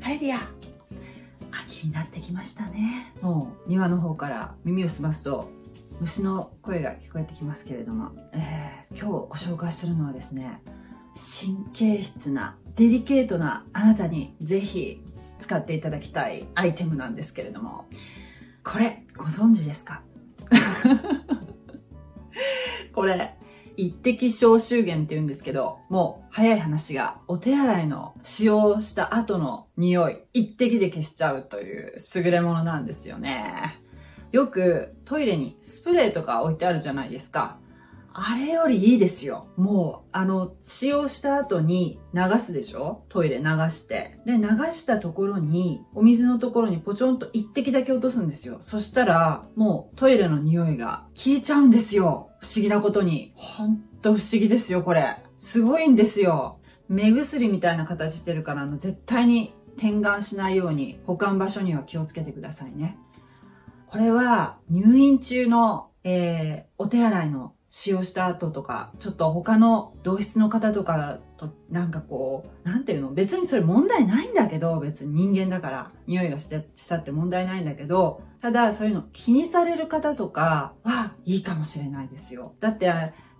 [0.00, 0.38] はいリア。
[1.50, 3.12] 秋になってきましたね。
[3.20, 5.50] もう庭の方から耳を澄ますと
[6.00, 10.62] 虫の声が聞こえてきますけれども、えー、今日ご紹介するのはですね
[11.40, 15.02] 神経質なデリケートなあなたにぜひ
[15.40, 17.86] 使っていただきたいアイテムなんですけれども。
[18.64, 20.02] これご存知ですか？
[22.94, 23.34] これ
[23.76, 33.78] 一滴消臭源って言うんですけど、もう早い話がお手洗いの使用した後の匂い、一滴で消しちゃうという優れものなんですよね。
[34.32, 37.58] よくトイレにスプレーとか置いてあるじゃないですか。
[38.14, 39.48] あれよりいいですよ。
[39.56, 43.04] もう、あの、使用した後に流すでしょ？
[43.08, 44.20] トイレ流して。
[44.26, 48.58] で、流したところに、お水のところにポチョンと一滴だけ落とすんですよ。
[48.60, 52.30] そしたら、もうトイレの匂いが消えちゃうんですよ。
[52.40, 53.32] 不思議なことに。
[53.34, 55.22] ほんと不思議ですよ、これ。
[55.38, 56.58] すごいんですよ。
[56.88, 62.98] 目薬みたいな形してるから、あの、絶対に点眼しないように保管場所には気をつけてくださいね。
[63.86, 82.54] これは入院中の、えー、お手洗いの使用した後とか、ちょっと他の同室の方とかと、なんかこう、なんていうの別にそれ問題ないんだけど、別に人間だから、匂いがしてしたって問題ないんだけど、ただそういうの気にされる方とかはいいかもしれないですよ。
[82.60, 82.92] だって、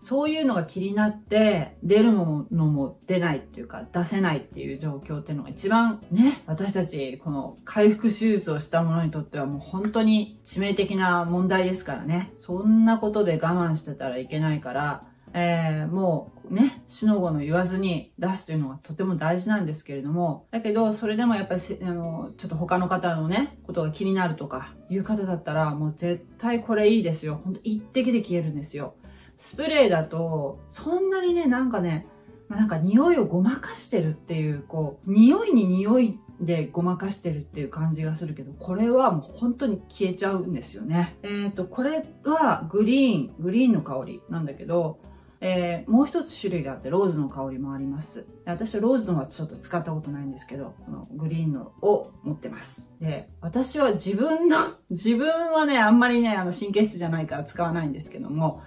[0.00, 12.32] そういうのが気になって、出るものも出ないっていうか、出せないっていう状況っていうのが一番ね、私たち、この回復手術をした者にとってはもう本当に致命的な問題ですからね。
[12.40, 27.40] そんなことで我慢してたらいけないから、えー、もうね、死の後の言わずに出すというのがとても大事なんですけれども、だけど、それでもやっぱり、あの、ちょっと他の方のね、ことが気になるとか、いう方だったら、もう絶対これいいですよ。
[27.44, 28.94] ほんと一滴で消えるんですよ。
[29.40, 32.04] スプレーだと、そんなにね、なんかね、
[32.48, 41.16] まあ、なんか匂いをごまかしてるっていう、こう、匂いに匂いでごまかしてるっていう感じがするけど、これはもう本当に消えちゃうんですよね。
[41.22, 45.00] えっ、ー、と、これはグリーン、グリーンの香りなんだけど、
[45.40, 48.26] えー、もう一つ種類があって、ローズの香りもあります。
[48.44, 52.94] 私はローズのはちょっと使ったことないんですけど、このグリーンのを持ってます。
[53.00, 54.58] で、私は自分の、
[54.90, 58.60] 自分はね、あんまりね、あの神経質じゃないから使わないんですけども、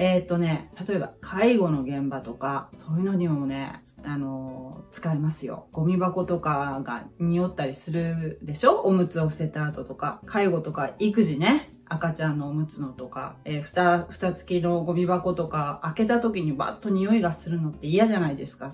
[0.00, 5.66] えっ、とね、例えば介護の現場とか、そういうのにもね、あのー、使えますよ。
[5.72, 8.80] ゴミ箱とかが匂ったりするでしょ？
[8.82, 18.70] おむつを捨てた後とか、介護とか育児ね、赤ちゃんのおむつのとか、えー、ふた、蓋付きのゴミ箱とか、開けた時にバッと匂いがするのって嫌じゃないですか。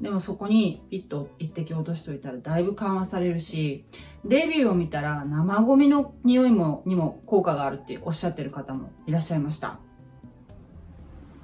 [0.00, 3.84] でもそこにピッと一滴落としといたらだいぶ緩和されるし、
[4.24, 9.78] レビューを見たら生ゴミの匂いも、にも効果があるっておっしゃってる方もいらっしゃいました。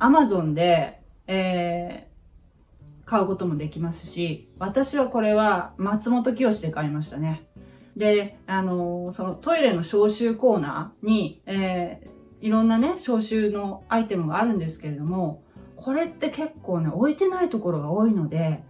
[0.00, 7.46] アマゾンで、えー、買うこともできますし、私はこれは松本清で買いましたね。
[7.98, 15.42] で、あのー、そのトイレの消臭コーナーに、えー、いろんなね、消臭のアイテムがあるんですけれども、
[15.76, 18.64] これって結構ね、置いてないところが多いので、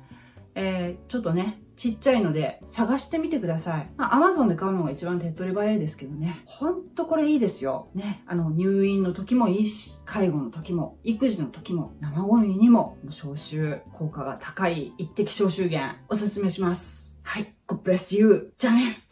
[0.56, 3.90] えー、ちょっとね、ちっちゃいので探してみてください。
[3.96, 6.38] まあ、アマゾンで買うのが一番手っ取り早いですけどね。
[6.44, 7.88] ほんとこれいいですよ。
[7.94, 8.22] ね。
[8.26, 17.18] あの、入院の時もいいし、介護の時も、育児の時も、生ゴミにも、消臭効果が高い一滴消臭源、おすすめします。
[17.22, 17.54] はい。
[17.66, 18.52] God bless you.
[18.58, 19.09] じゃあね。